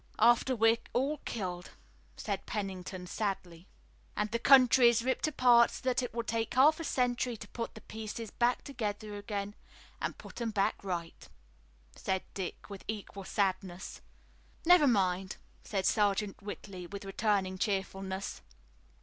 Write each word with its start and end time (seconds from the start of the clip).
"After 0.17 0.55
we're 0.55 0.79
all 0.93 1.19
killed," 1.25 1.69
said 2.17 2.47
Pennington 2.47 3.05
sadly. 3.05 3.67
"And 4.15 4.31
the 4.31 4.39
country 4.39 4.89
is 4.89 5.03
ripped 5.03 5.27
apart 5.27 5.69
so 5.69 5.81
that 5.83 6.01
it 6.01 6.11
will 6.11 6.23
take 6.23 6.55
half 6.55 6.79
a 6.79 6.83
century 6.83 7.37
to 7.37 7.47
put 7.49 7.75
the 7.75 7.81
pieces 7.81 8.31
back 8.31 8.63
together 8.63 9.15
again 9.15 9.53
and 10.01 10.17
put 10.17 10.41
'em 10.41 10.49
back 10.49 10.83
right," 10.83 11.29
said 11.95 12.23
Dick, 12.33 12.67
with 12.67 12.83
equal 12.87 13.25
sadness. 13.25 14.01
"Never 14.65 14.87
mind," 14.87 15.37
said 15.63 15.85
Sergeant 15.85 16.41
Whitley 16.41 16.87
with 16.87 17.05
returning 17.05 17.59
cheerfulness. 17.59 18.41